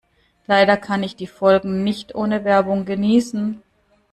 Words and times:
Leider 0.47 0.77
kann 0.77 1.03
ich 1.03 1.15
die 1.15 1.27
Folgen 1.27 1.83
nicht 1.83 2.15
ohne 2.15 2.43
Werbung 2.43 2.85
genießen. 2.85 3.61